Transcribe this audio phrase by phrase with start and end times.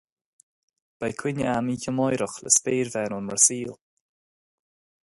[1.03, 3.71] Beidh coinne agam oíche amárach le spéirbhean ón mBrasaíl